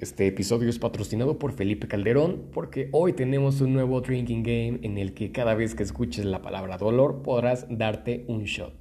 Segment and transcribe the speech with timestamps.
[0.00, 4.96] Este episodio es patrocinado por Felipe Calderón porque hoy tenemos un nuevo drinking game en
[4.96, 8.72] el que cada vez que escuches la palabra dolor podrás darte un shot.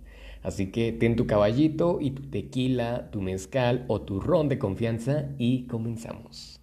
[0.44, 5.30] Así que ten tu caballito y tu tequila, tu mezcal o tu ron de confianza
[5.40, 6.62] y comenzamos.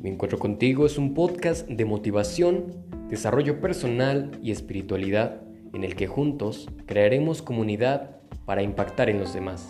[0.00, 2.72] Me encuentro contigo es un podcast de motivación,
[3.10, 5.42] desarrollo personal y espiritualidad
[5.74, 8.16] en el que juntos crearemos comunidad
[8.46, 9.68] para impactar en los demás.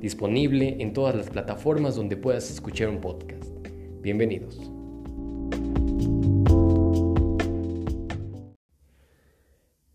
[0.00, 3.44] Disponible en todas las plataformas donde puedas escuchar un podcast.
[4.02, 4.70] Bienvenidos.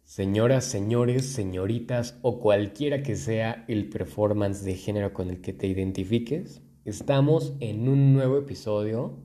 [0.03, 5.67] Señoras, señores, señoritas o cualquiera que sea el performance de género con el que te
[5.67, 9.17] identifiques, estamos en un nuevo episodio,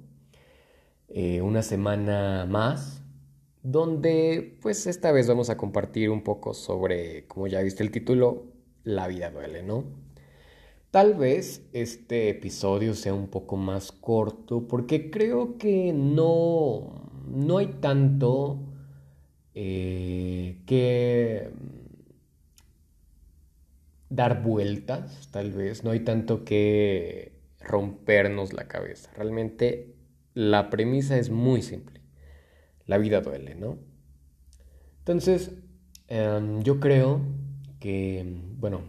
[1.07, 3.00] eh, una semana más,
[3.63, 8.47] donde pues esta vez vamos a compartir un poco sobre, como ya viste el título,
[8.85, 9.85] La vida duele, ¿no?
[10.91, 17.69] Tal vez este episodio sea un poco más corto porque creo que no, no hay
[17.81, 18.59] tanto
[19.55, 21.51] eh, que
[24.09, 29.13] dar vueltas, tal vez, no hay tanto que rompernos la cabeza.
[29.15, 29.95] Realmente
[30.35, 32.00] la premisa es muy simple
[32.91, 33.79] la vida duele, ¿no?
[34.99, 35.53] Entonces,
[36.09, 37.21] em, yo creo
[37.79, 38.25] que,
[38.59, 38.83] bueno,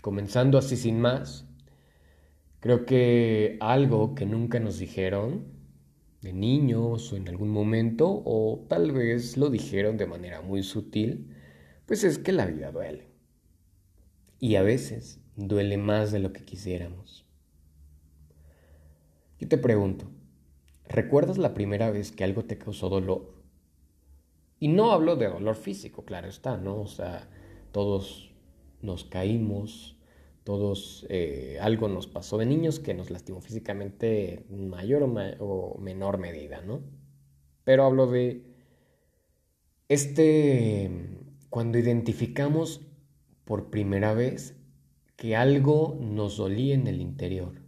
[0.00, 1.44] comenzando así sin más,
[2.60, 5.44] creo que algo que nunca nos dijeron
[6.22, 11.34] de niños o en algún momento, o tal vez lo dijeron de manera muy sutil,
[11.84, 13.08] pues es que la vida duele.
[14.38, 17.26] Y a veces duele más de lo que quisiéramos.
[19.40, 20.08] Yo te pregunto,
[20.88, 23.37] ¿recuerdas la primera vez que algo te causó dolor?
[24.60, 26.80] Y no hablo de dolor físico, claro está, ¿no?
[26.80, 27.28] O sea,
[27.70, 28.34] todos
[28.80, 29.96] nos caímos,
[30.44, 35.02] todos eh, algo nos pasó de niños que nos lastimó físicamente en mayor
[35.40, 36.80] o, menor medida, ¿no?
[37.64, 38.44] Pero hablo de
[39.88, 40.90] este,
[41.50, 42.80] cuando identificamos
[43.44, 44.56] por primera vez
[45.16, 47.62] que algo nos dolía en el interior.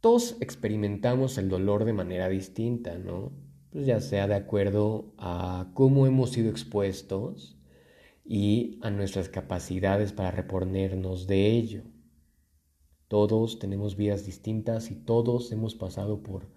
[0.00, 3.32] Todos experimentamos el dolor de manera distinta, ¿no?
[3.70, 7.56] Pues ya sea de acuerdo a cómo hemos sido expuestos
[8.24, 11.82] y a nuestras capacidades para reponernos de ello.
[13.08, 16.48] Todos tenemos vidas distintas y todos hemos pasado por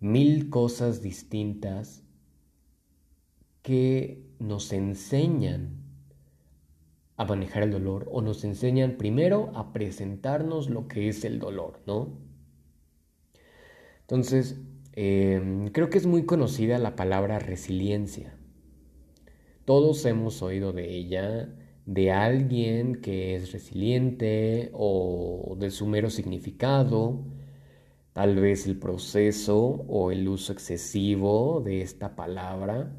[0.00, 2.02] mil cosas distintas
[3.62, 5.82] que nos enseñan
[7.16, 11.80] a manejar el dolor o nos enseñan primero a presentarnos lo que es el dolor,
[11.86, 12.18] ¿no?
[14.00, 14.60] Entonces,
[14.94, 18.36] Em, creo que es muy conocida la palabra resiliencia.
[19.64, 21.54] Todos hemos oído de ella,
[21.86, 27.24] de alguien que es resiliente o de su mero significado,
[28.12, 32.92] tal vez el proceso o el uso excesivo de esta palabra.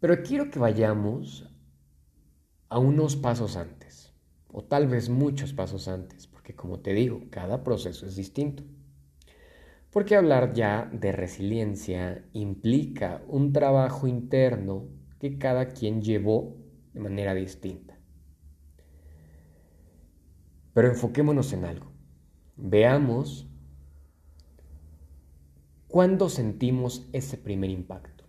[0.00, 1.48] Pero quiero que vayamos
[2.68, 4.12] a unos pasos antes,
[4.50, 8.64] o tal vez muchos pasos antes, porque como te digo, cada proceso es distinto.
[9.92, 14.88] Porque hablar ya de resiliencia implica un trabajo interno
[15.20, 16.56] que cada quien llevó
[16.94, 17.98] de manera distinta.
[20.72, 21.92] Pero enfoquémonos en algo.
[22.56, 23.46] Veamos
[25.88, 28.24] cuándo sentimos ese primer impacto.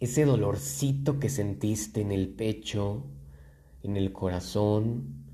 [0.00, 3.06] Ese dolorcito que sentiste en el pecho,
[3.82, 5.24] en el corazón,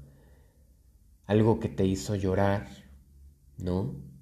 [1.26, 2.68] algo que te hizo llorar,
[3.58, 4.13] ¿no?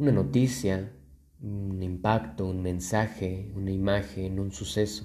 [0.00, 0.94] Una noticia,
[1.42, 5.04] un impacto, un mensaje, una imagen, un suceso.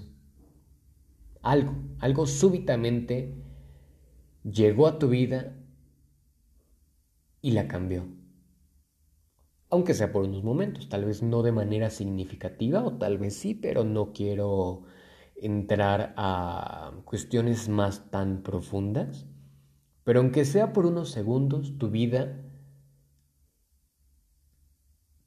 [1.41, 3.35] Algo, algo súbitamente
[4.49, 5.53] llegó a tu vida
[7.41, 8.07] y la cambió.
[9.69, 13.53] Aunque sea por unos momentos, tal vez no de manera significativa o tal vez sí,
[13.53, 14.83] pero no quiero
[15.35, 19.25] entrar a cuestiones más tan profundas.
[20.05, 22.44] Pero aunque sea por unos segundos, tu vida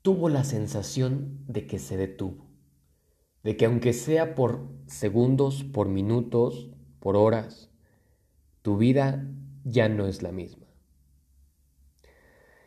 [0.09, 2.47] tuvo la sensación de que se detuvo,
[3.43, 7.69] de que aunque sea por segundos, por minutos, por horas,
[8.63, 9.31] tu vida
[9.65, 10.67] ya no es la misma.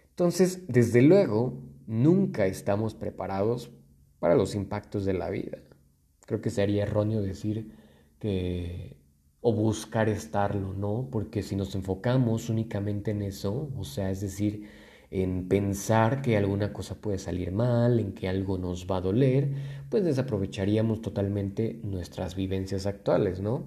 [0.09, 3.71] Entonces, desde luego, nunca estamos preparados
[4.19, 5.63] para los impactos de la vida.
[6.27, 7.75] Creo que sería erróneo decir
[8.19, 8.97] que
[9.39, 11.09] o buscar estarlo, ¿no?
[11.11, 14.69] Porque si nos enfocamos únicamente en eso, o sea, es decir,
[15.11, 19.49] en pensar que alguna cosa puede salir mal, en que algo nos va a doler,
[19.89, 23.65] pues desaprovecharíamos totalmente nuestras vivencias actuales, ¿no?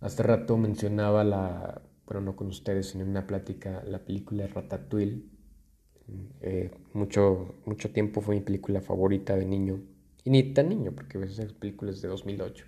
[0.00, 5.22] Hace rato mencionaba la, bueno, no con ustedes, sino en una plática, la película Ratatouille.
[6.40, 9.80] Eh, mucho, mucho tiempo fue mi película favorita de niño.
[10.24, 12.64] Y ni tan niño, porque a veces películas de 2008.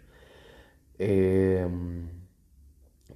[0.98, 1.66] Eh,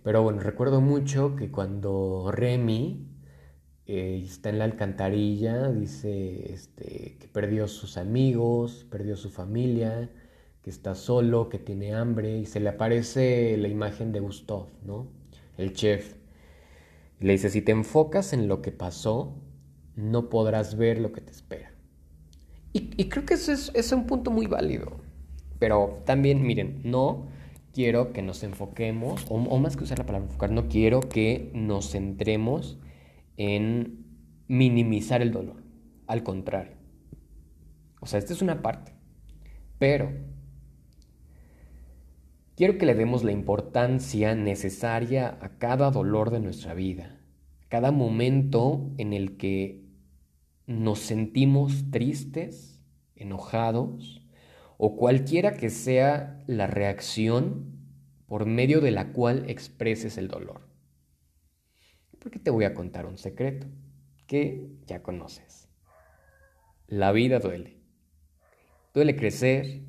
[0.03, 3.16] pero bueno, recuerdo mucho que cuando Remy
[3.87, 10.11] eh, está en la alcantarilla, dice este, que perdió sus amigos, perdió su familia,
[10.63, 15.07] que está solo, que tiene hambre, y se le aparece la imagen de Gustav, ¿no?
[15.57, 16.17] El chef.
[17.21, 19.35] Y le dice, si te enfocas en lo que pasó,
[19.95, 21.73] no podrás ver lo que te espera.
[22.73, 25.01] Y, creo que eso es, es un punto muy válido.
[25.59, 27.29] Pero también, miren, no
[27.73, 31.93] quiero que nos enfoquemos, o, más que usar la palabra enfocar, no quiero que nos
[31.93, 32.79] centremos
[33.37, 34.05] en
[34.49, 35.63] minimizar el dolor.
[36.07, 36.77] Al contrario.
[38.01, 38.93] O sea, esta es una parte.
[39.79, 40.13] Pero
[42.55, 47.21] quiero que le demos la importancia necesaria a cada dolor de nuestra vida,
[47.69, 49.85] cada momento en el que
[50.67, 52.81] nos sentimos tristes,
[53.15, 54.23] enojados,
[54.79, 57.77] o cualquiera que sea la reacción
[58.27, 60.67] por medio de la cual expreses el dolor.
[62.27, 63.69] Porque te voy a contar un secreto
[64.27, 65.69] que ya conoces.
[66.89, 67.77] La vida duele.
[68.93, 69.83] Duele crecer,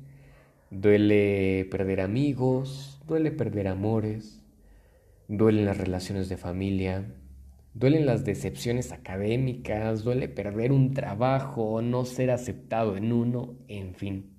[0.70, 4.40] duele perder amigos, duele perder amores,
[5.26, 7.12] duelen las relaciones de familia,
[7.74, 14.37] duelen las decepciones académicas, duele perder un trabajo, no ser aceptado en uno, en fin.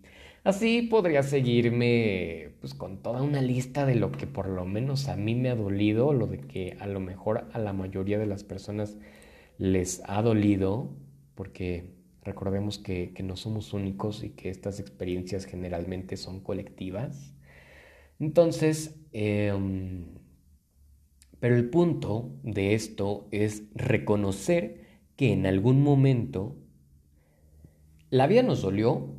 [0.50, 5.16] Así podría seguirme pues con toda una lista de lo que por lo menos a
[5.16, 8.44] mí me ha dolido, lo de que a lo mejor a la mayoría de las
[8.44, 8.98] personas
[9.60, 10.90] les ha dolido,
[11.36, 11.94] porque
[12.24, 17.36] recordemos que, no somos únicos y que estas experiencias generalmente son colectivas.
[18.20, 20.06] Entonces, em,
[21.40, 24.82] pero el punto de esto es reconocer
[25.16, 26.56] que en algún momento
[28.10, 29.19] la vida nos dolió,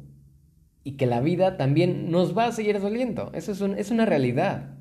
[0.82, 3.30] y que la vida también nos va a seguir doliendo.
[3.34, 4.78] Eso es, es una realidad.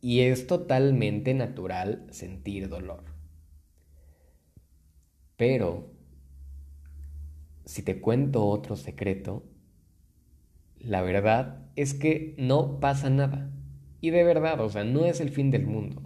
[0.00, 3.04] Y es totalmente natural sentir dolor.
[5.36, 5.90] Pero,
[7.64, 9.44] si te cuento otro secreto,
[10.78, 13.50] la verdad es que no pasa nada.
[14.00, 16.02] Y de verdad, o sea, no es el fin del mundo.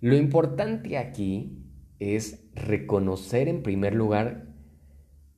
[0.00, 1.64] Lo importante aquí
[1.98, 4.54] es reconocer en primer lugar,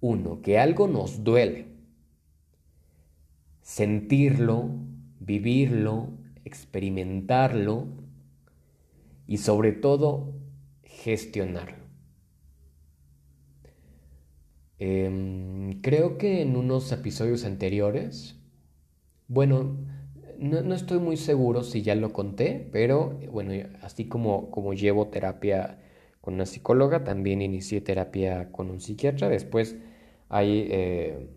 [0.00, 1.75] uno, que algo nos duele
[3.66, 4.70] sentirlo,
[5.18, 6.10] vivirlo,
[6.44, 7.88] experimentarlo
[9.26, 10.34] y sobre todo
[10.84, 11.84] gestionarlo.
[14.78, 18.36] Em, creo que en unos episodios anteriores,
[19.26, 19.76] bueno,
[20.38, 23.52] no, estoy muy seguro si ya lo conté, pero bueno,
[23.82, 25.80] así como, como llevo terapia
[26.20, 29.28] con una psicóloga, también inicié terapia con un psiquiatra.
[29.28, 29.76] Después
[30.28, 31.30] hay eh,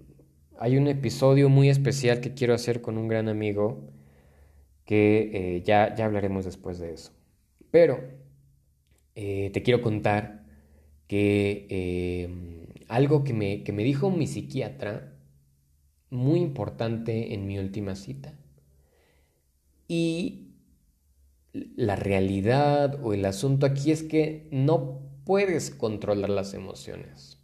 [0.61, 3.93] hay un episodio muy especial que quiero hacer con un gran amigo
[4.83, 7.13] que eh, ya, ya hablaremos después de eso.
[7.71, 8.01] Pero
[9.15, 10.43] eh, te quiero contar
[11.07, 15.13] que em, algo que me, que me dijo mi psiquiatra,
[16.09, 18.33] muy importante en mi última cita.
[19.87, 20.55] Y
[21.53, 27.39] la realidad o el asunto aquí es que no puedes controlar las emociones.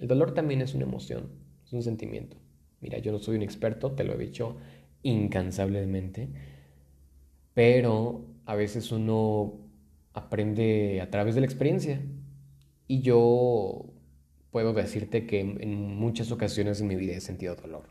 [0.00, 1.41] El dolor también es una emoción
[1.72, 2.36] un sentimiento.
[2.80, 4.56] Mira, yo no soy un experto, te lo he dicho
[5.02, 6.28] incansablemente,
[7.54, 9.58] pero a veces uno
[10.14, 12.00] aprende a través de la experiencia.
[12.88, 13.86] Y yo
[14.50, 17.88] puedo decirte que en muchas ocasiones en mi vida he sentido dolor.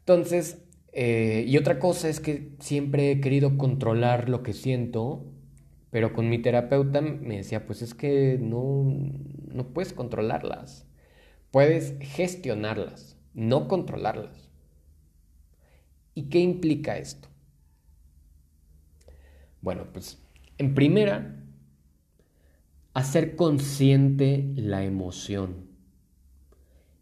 [0.00, 0.58] Entonces,
[0.92, 5.24] eh, y otra cosa es que siempre he querido controlar lo que siento,
[5.90, 8.84] pero con mi terapeuta me decía, pues es que no,
[9.48, 10.86] no puedes controlarlas.
[11.54, 14.50] Puedes gestionarlas, no controlarlas.
[16.12, 17.28] ¿Y qué implica esto?
[19.60, 20.20] Bueno, pues
[20.58, 21.44] en primera,
[22.92, 25.68] hacer consciente la emoción,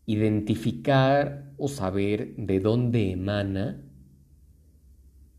[0.05, 3.83] identificar o saber de dónde emana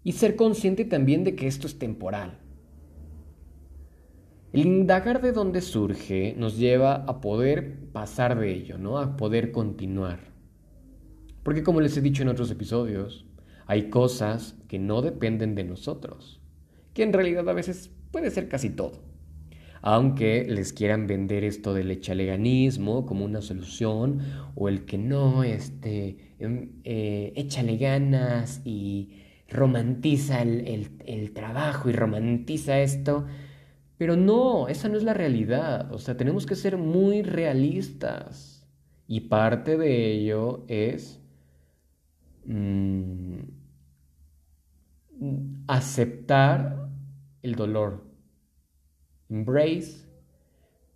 [0.03, 2.39] y ser consciente también de que esto es temporal.
[4.53, 8.99] El indagar de dónde surge nos lleva a poder pasar de ello, ¿no?
[8.99, 10.31] A poder continuar.
[11.41, 13.25] Porque como les he dicho en otros episodios,
[13.65, 16.39] hay cosas que no dependen de nosotros,
[16.93, 19.01] que en realidad a veces puede ser casi todo.
[19.81, 24.19] Aunque les quieran vender esto del echaleganismo como una solución,
[24.55, 32.79] o el que no, este, em, eh, échale ganas y romantiza el, trabajo y romantiza
[32.79, 33.25] esto.
[34.03, 35.89] Pero no, esa no es la realidad.
[35.93, 38.67] O sea, tenemos que ser muy realistas.
[39.07, 41.21] Y parte de ello es
[42.43, 43.43] mm,
[45.69, 46.89] aceptar
[47.43, 48.03] el dolor.
[49.29, 50.05] Embrace.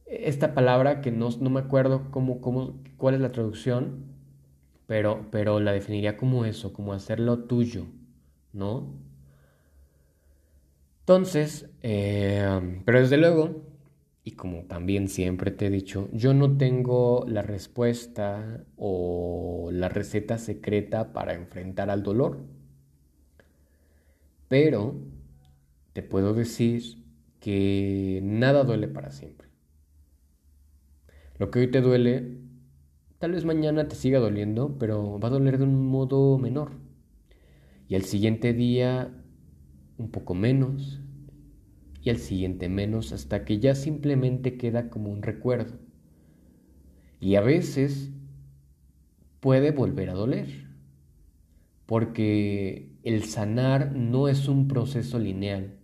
[0.05, 4.03] Esta palabra que no, me acuerdo cómo, cómo, cuál es la traducción,
[4.85, 7.85] pero, pero la definiría como eso, como hacerlo tuyo.
[8.51, 8.91] ¿no?
[11.07, 13.61] Entonces, eh, pero desde luego,
[14.25, 20.37] y como también siempre te he dicho, yo no tengo la respuesta o la receta
[20.37, 22.43] secreta para enfrentar al dolor.
[24.49, 24.95] Pero
[25.93, 27.05] te puedo decir
[27.39, 29.47] que nada duele para siempre.
[31.37, 32.37] Lo que hoy te duele,
[33.17, 36.71] tal vez mañana te siga doliendo, pero va a doler de un modo menor
[37.87, 39.13] y al siguiente día
[39.97, 41.01] un poco menos
[42.01, 45.77] y al siguiente menos hasta que ya simplemente queda como un recuerdo.
[47.19, 48.11] Y a veces
[49.39, 50.67] puede volver a doler,
[51.85, 55.77] porque el sanar no es un proceso lineal,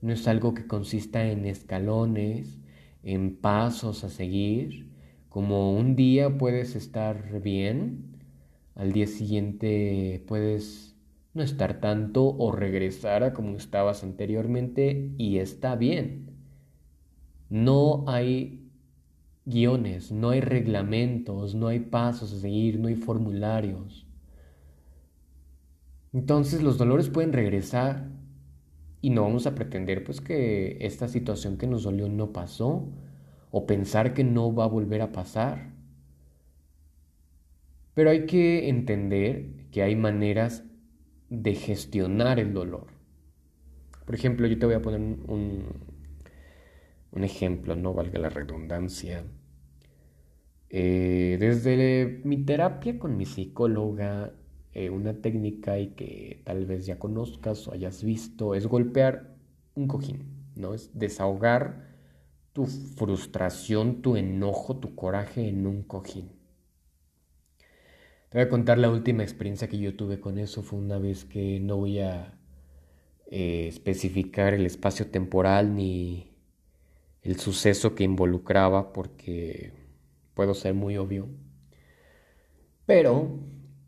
[0.00, 2.58] no es algo que consista en escalones,
[3.02, 4.90] en pasos a seguir,
[5.28, 8.18] como un día puedes estar bien,
[8.74, 10.91] al día siguiente puedes
[11.34, 16.30] no estar tanto o regresar a como estabas anteriormente y está bien.
[17.48, 18.70] No hay
[19.44, 24.06] guiones, no hay reglamentos, no hay pasos a seguir, no hay formularios.
[26.12, 28.10] Entonces los dolores pueden regresar
[29.00, 32.88] y no vamos a pretender pues que esta situación que nos dolió no pasó
[33.50, 35.72] o pensar que no va a volver a pasar.
[37.94, 40.64] Pero hay que entender que hay maneras
[41.32, 42.88] de gestionar el dolor.
[44.04, 45.64] Por ejemplo, yo te voy a poner un,
[47.10, 49.24] un ejemplo, no valga la redundancia.
[50.68, 54.34] Eh, desde mi terapia con mi psicóloga,
[54.74, 59.34] eh, una técnica y que tal vez ya conozcas o hayas visto es golpear
[59.74, 60.74] un cojín, ¿no?
[60.74, 61.96] Es desahogar
[62.52, 66.41] tu frustración, tu enojo, tu coraje en un cojín.
[68.32, 70.62] Te voy a contar la última experiencia que yo tuve con eso.
[70.62, 72.32] Fue una vez que no voy a
[73.30, 76.32] eh, especificar el espacio temporal ni
[77.22, 79.74] el suceso que involucraba porque
[80.34, 81.28] puedo ser muy obvio.
[82.86, 83.38] Pero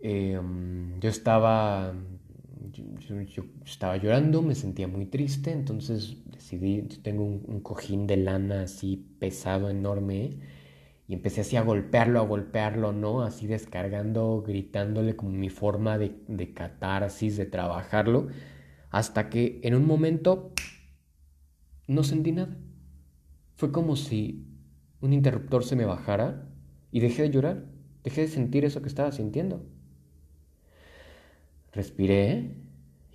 [0.00, 1.94] em, yo estaba
[2.72, 8.62] yo, estaba llorando, me sentía muy triste, entonces decidí, tengo un, un cojín de lana
[8.62, 10.38] así pesado, enorme,
[11.06, 13.22] y empecé así a golpearlo, a golpearlo, ¿no?
[13.22, 18.28] Así descargando, gritándole como mi forma de, de catarsis, de trabajarlo,
[18.90, 20.52] hasta que en un momento
[21.86, 22.56] no sentí nada.
[23.56, 24.46] Fue como si
[25.00, 26.48] un interruptor se me bajara
[26.90, 27.66] y dejé de llorar,
[28.02, 29.66] dejé de sentir eso que estaba sintiendo.
[31.72, 32.54] Respiré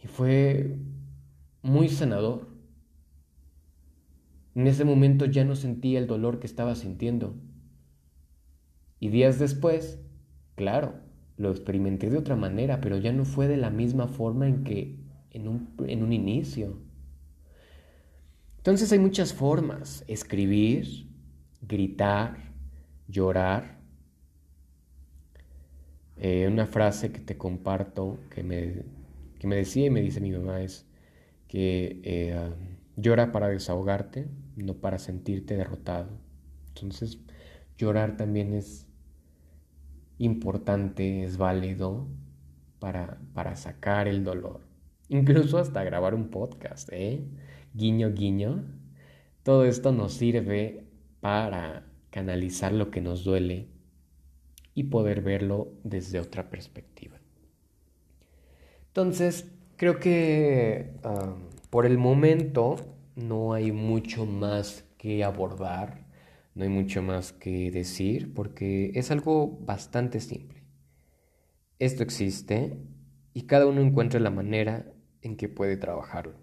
[0.03, 0.77] y fue
[1.63, 2.49] muy sanador.
[4.53, 7.35] En ese momento ya no sentía el dolor que estaba sintiendo
[8.99, 9.99] y días después,
[10.55, 10.93] claro,
[11.37, 14.99] lo experimenté de otra manera, pero ya no fue de la misma forma en que
[15.31, 16.77] en un, en un inicio.
[18.57, 21.07] Entonces hay muchas formas, escribir,
[21.61, 22.51] gritar,
[23.07, 23.79] llorar.
[26.17, 28.83] Eh, una frase que te comparto, que me,
[29.39, 30.85] que me decía y me dice mi mamá es
[31.47, 32.37] que eh,
[32.97, 34.27] llora para desahogarte,
[34.57, 36.09] no para sentirte derrotado.
[36.75, 37.19] Entonces,
[37.77, 38.88] llorar también es
[40.19, 42.07] importante, es válido
[42.77, 44.61] para, para sacar el dolor.
[45.07, 47.25] Incluso hasta grabar un podcast, ¿eh?
[47.73, 48.65] Guiño, guiño.
[49.43, 50.85] Todo esto nos sirve
[51.19, 53.69] para canalizar lo que nos duele
[54.75, 57.17] y poder verlo desde otra perspectiva.
[58.87, 61.35] Entonces, creo que ah,
[61.69, 62.75] por el momento
[63.15, 66.08] no hay mucho más que abordar
[66.55, 70.63] no hay mucho más que decir porque es algo bastante simple.
[71.79, 72.77] Esto existe
[73.33, 74.91] y cada uno encuentra la manera
[75.21, 76.35] en que puede trabajarlo.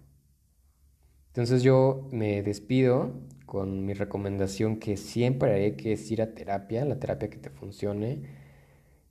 [1.28, 6.98] Entonces yo me despido con mi recomendación que siempre hay que ir a terapia, la
[6.98, 8.22] terapia que te funcione,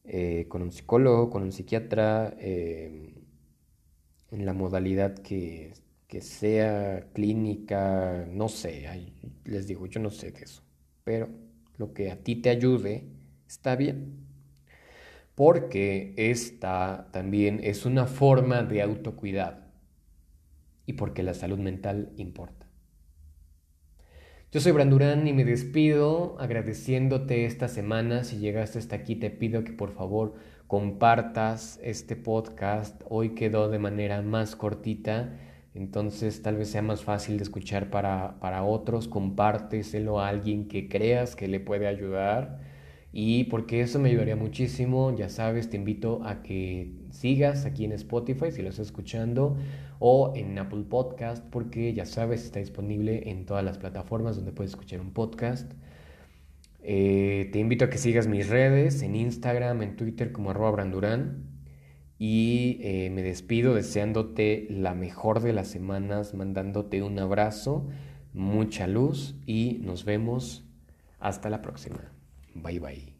[0.05, 3.13] eh, con un psicólogo, con un psiquiatra, eh,
[4.31, 5.73] en la modalidad que,
[6.07, 9.13] que, sea clínica, no sé,
[9.45, 10.64] les digo, yo no sé de eso
[11.05, 11.29] pero
[11.77, 13.05] lo que a ti te ayude
[13.47, 14.25] está bien.
[15.35, 19.57] porque esta también es una forma de autocuidado
[20.85, 22.67] y porque la salud mental importa.
[24.51, 28.23] Yo soy Brandurán y me despido agradeciéndote esta semana.
[28.23, 30.35] Si llegaste hasta aquí, te pido que por favor
[30.67, 33.01] compartas este podcast.
[33.09, 35.37] Hoy quedó de manera más cortita,
[35.75, 39.07] entonces tal vez sea más fácil de escuchar para, para otros.
[39.09, 42.59] Compárteselo a alguien que creas que le puede ayudar.
[43.11, 47.93] Y porque eso me ayudaría muchísimo, ya sabes, te invito a que sigas aquí en
[47.93, 49.55] Spotify si lo estás escuchando
[49.99, 54.71] o en Apple Podcast porque ya sabes, está disponible en todas las plataformas donde puedes
[54.71, 55.71] escuchar un podcast.
[56.81, 61.54] Eh, te invito a que sigas mis redes en Instagram, en Twitter como arroba brandurán.
[62.17, 67.87] Y eh, me despido deseándote la mejor de las semanas, mandándote un abrazo,
[68.33, 70.65] mucha luz y nos vemos
[71.19, 72.11] hasta la próxima.
[72.53, 73.14] Bye bye.